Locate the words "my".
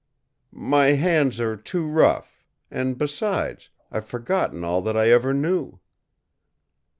0.55-0.93